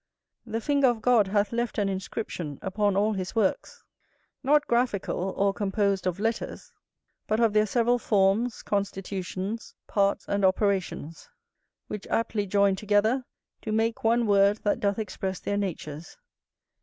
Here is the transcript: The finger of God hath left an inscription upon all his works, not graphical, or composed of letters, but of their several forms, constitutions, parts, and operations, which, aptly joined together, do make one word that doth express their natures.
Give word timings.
The 0.47 0.61
finger 0.61 0.87
of 0.87 1.03
God 1.03 1.27
hath 1.27 1.51
left 1.51 1.77
an 1.77 1.87
inscription 1.87 2.57
upon 2.63 2.95
all 2.97 3.13
his 3.13 3.35
works, 3.35 3.83
not 4.41 4.65
graphical, 4.65 5.29
or 5.37 5.53
composed 5.53 6.07
of 6.07 6.19
letters, 6.19 6.71
but 7.27 7.39
of 7.39 7.53
their 7.53 7.67
several 7.67 7.99
forms, 7.99 8.63
constitutions, 8.63 9.75
parts, 9.85 10.25
and 10.27 10.43
operations, 10.43 11.29
which, 11.87 12.07
aptly 12.07 12.47
joined 12.47 12.79
together, 12.79 13.25
do 13.61 13.71
make 13.71 14.03
one 14.03 14.25
word 14.25 14.57
that 14.63 14.79
doth 14.79 14.97
express 14.97 15.39
their 15.39 15.55
natures. 15.57 16.17